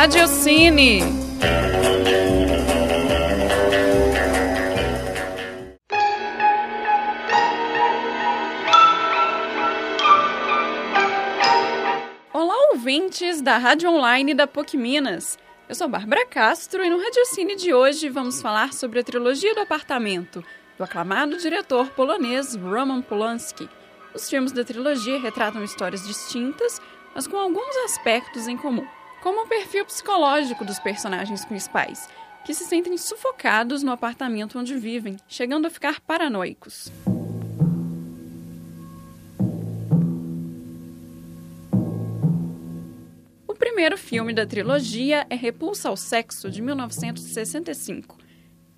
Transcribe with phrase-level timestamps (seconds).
[0.00, 1.02] Radiocine.
[12.32, 15.38] Olá, ouvintes da Rádio Online da PUC Minas.
[15.68, 19.60] Eu sou Bárbara Castro e no Radiocine de hoje vamos falar sobre a trilogia do
[19.60, 20.42] apartamento
[20.78, 23.68] do aclamado diretor polonês Roman Polanski.
[24.14, 26.80] Os filmes da trilogia retratam histórias distintas,
[27.14, 28.86] mas com alguns aspectos em comum,
[29.20, 32.08] como o perfil psicológico dos personagens principais,
[32.44, 36.90] que se sentem sufocados no apartamento onde vivem, chegando a ficar paranoicos.
[43.46, 48.16] O primeiro filme da trilogia é Repulsa ao Sexo, de 1965.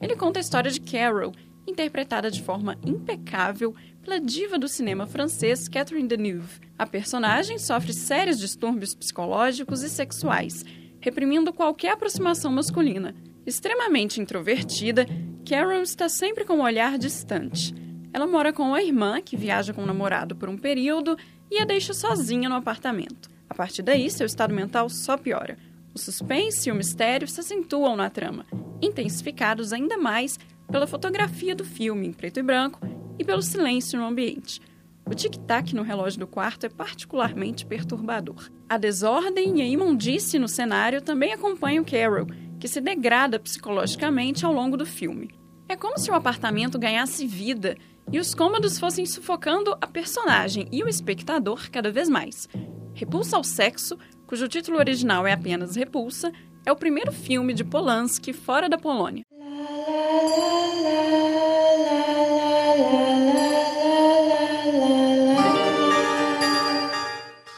[0.00, 1.32] Ele conta a história de Carol,
[1.66, 6.60] interpretada de forma impecável pela diva do cinema francês Catherine Deneuve.
[6.76, 10.64] A personagem sofre sérios distúrbios psicológicos e sexuais,
[11.00, 13.14] reprimindo qualquer aproximação masculina.
[13.46, 15.06] Extremamente introvertida,
[15.48, 17.74] Carol está sempre com um olhar distante.
[18.12, 21.16] Ela mora com a irmã, que viaja com o namorado por um período,
[21.50, 23.30] e a deixa sozinha no apartamento.
[23.48, 25.56] A partir daí, seu estado mental só piora.
[25.94, 28.46] O suspense e o mistério se acentuam na trama,
[28.80, 30.38] intensificados ainda mais
[30.70, 32.80] pela fotografia do filme em preto e branco
[33.18, 34.60] e pelo silêncio no ambiente.
[35.04, 38.48] O tic-tac no relógio do quarto é particularmente perturbador.
[38.68, 42.26] A desordem e a imundície no cenário também acompanham Carol,
[42.58, 45.30] que se degrada psicologicamente ao longo do filme.
[45.68, 47.76] É como se o apartamento ganhasse vida
[48.10, 52.48] e os cômodos fossem sufocando a personagem e o espectador cada vez mais.
[52.94, 56.32] Repulsa ao Sexo, cujo título original é apenas Repulsa,
[56.64, 59.21] é o primeiro filme de Polanski fora da Polônia.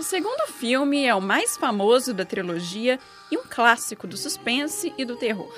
[0.04, 3.00] O segundo filme é o mais famoso da trilogia
[3.32, 5.50] e um clássico do suspense e do terror.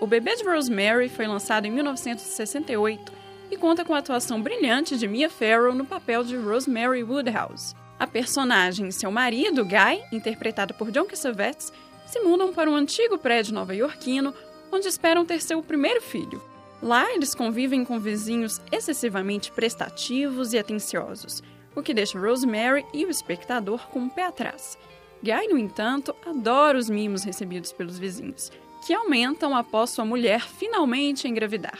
[0.00, 3.12] O Bebê de Rosemary foi lançado em 1968
[3.52, 7.72] e conta com a atuação brilhante de Mia Farrow no papel de Rosemary Woodhouse.
[7.96, 11.72] A personagem e seu marido, Guy, interpretado por John Cassavetes,
[12.04, 14.34] se mudam para um antigo prédio nova-iorquino
[14.72, 16.42] onde esperam ter seu primeiro filho.
[16.82, 23.10] Lá, eles convivem com vizinhos excessivamente prestativos e atenciosos, o que deixa Rosemary e o
[23.10, 24.78] espectador com o pé atrás.
[25.22, 28.52] Guy, no entanto, adora os mimos recebidos pelos vizinhos,
[28.86, 31.78] que aumentam após sua mulher finalmente engravidar.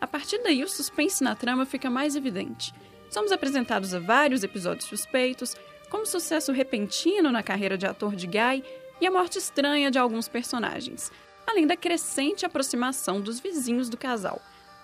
[0.00, 2.72] A partir daí, o suspense na trama fica mais evidente.
[3.10, 5.56] Somos apresentados a vários episódios suspeitos,
[5.90, 8.62] como sucesso repentino na carreira de ator de Guy
[9.00, 11.10] e a morte estranha de alguns personagens,
[11.46, 14.40] além da crescente aproximação dos vizinhos do casal.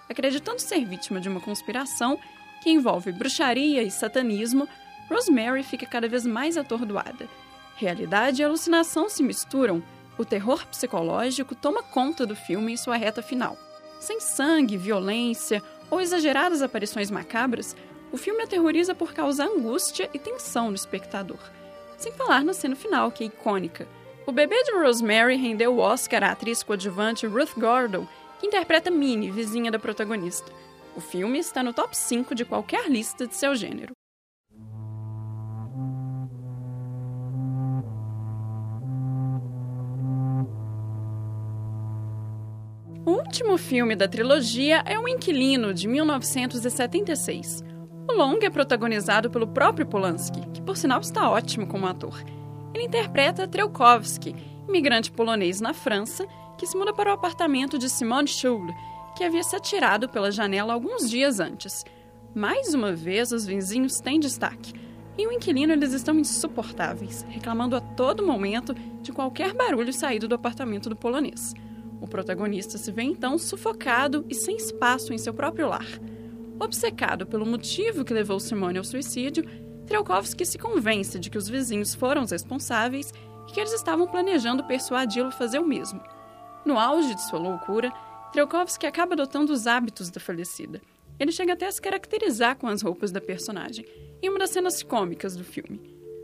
[0.09, 2.19] Acreditando ser vítima de uma conspiração
[2.63, 4.69] que envolve bruxaria e satanismo,
[5.11, 7.29] Rosemary fica cada vez mais atordoada.
[7.77, 9.83] Realidade e alucinação se misturam,
[10.17, 13.57] o terror psicológico toma conta do filme em sua reta final.
[13.99, 17.77] Sem sangue, violência ou exageradas aparições macabras,
[18.13, 21.41] o filme aterroriza por causar angústia e tensão no espectador.
[21.97, 23.89] Sem falar na cena final, que é icônica.
[24.27, 28.07] O bebê de Rosemary rendeu o Oscar à atriz coadjuvante Ruth Gordon,
[28.39, 30.53] que interpreta Minnie, vizinha da protagonista.
[30.95, 33.93] O filme está no top 5 de qualquer lista de seu gênero.
[43.05, 47.65] O último filme da trilogia é O Inquilino, de 1976.
[48.09, 52.23] O longa é protagonizado pelo próprio Polanski, que por sinal está ótimo como ator.
[52.75, 54.37] Ele interpreta Treukowski,
[54.69, 56.27] imigrante polonês na França,
[56.59, 58.67] que se muda para o apartamento de Simone Schul,
[59.17, 61.85] que havia se atirado pela janela alguns dias antes.
[62.35, 64.73] Mais uma vez, os vizinhos têm destaque.
[65.19, 70.35] Em o inquilino, eles estão insuportáveis, reclamando a todo momento de qualquer barulho saído do
[70.35, 71.53] apartamento do polonês.
[72.01, 75.87] O protagonista se vê então sufocado e sem espaço em seu próprio lar.
[76.59, 79.45] Obcecado pelo motivo que levou Simone ao suicídio,
[79.87, 83.13] Trelkovski se convence de que os vizinhos foram os responsáveis
[83.49, 86.01] e que eles estavam planejando persuadi-lo a fazer o mesmo.
[86.65, 87.93] No auge de sua loucura,
[88.33, 90.81] Trelkovski acaba adotando os hábitos da falecida.
[91.19, 93.85] Ele chega até a se caracterizar com as roupas da personagem,
[94.23, 95.81] em uma das cenas cômicas do filme.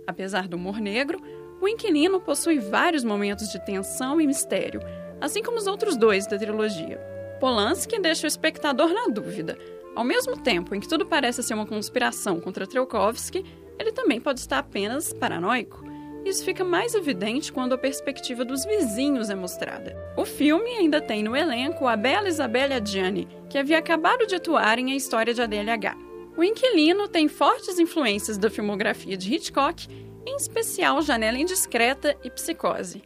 [0.06, 1.20] Apesar do humor negro,
[1.60, 4.80] o inquilino possui vários momentos de tensão e mistério,
[5.20, 6.98] assim como os outros dois da trilogia.
[7.40, 9.58] Polanski deixa o espectador na dúvida,
[9.98, 13.44] ao mesmo tempo em que tudo parece ser uma conspiração contra Trelkovsky,
[13.80, 15.87] ele também pode estar apenas paranoico.
[16.28, 19.96] Isso fica mais evidente quando a perspectiva dos vizinhos é mostrada.
[20.14, 24.78] O filme ainda tem no elenco a bela Isabelle Adjani, que havia acabado de atuar
[24.78, 25.96] em A História de Adélia H.
[26.36, 29.88] O Inquilino tem fortes influências da filmografia de Hitchcock,
[30.26, 33.02] em especial Janela Indiscreta e Psicose.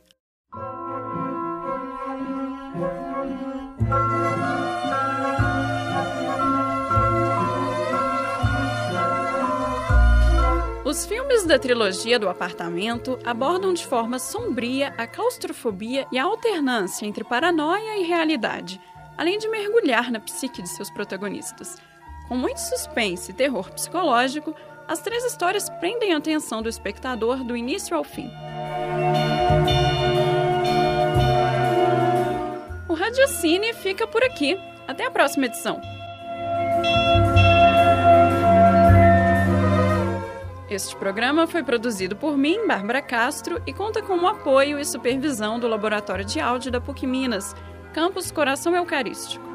[10.92, 17.06] Os filmes da trilogia do apartamento abordam de forma sombria a claustrofobia e a alternância
[17.06, 18.78] entre paranoia e realidade,
[19.16, 21.78] além de mergulhar na psique de seus protagonistas.
[22.28, 24.54] Com muito suspense e terror psicológico,
[24.86, 28.30] as três histórias prendem a atenção do espectador do início ao fim.
[32.86, 34.60] O Radiocine fica por aqui.
[34.86, 35.80] Até a próxima edição.
[40.72, 45.60] Este programa foi produzido por mim, Bárbara Castro, e conta com o apoio e supervisão
[45.60, 47.54] do Laboratório de Áudio da PUC Minas,
[47.92, 49.51] Campus Coração Eucarístico.